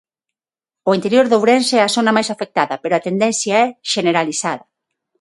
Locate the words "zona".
1.95-2.15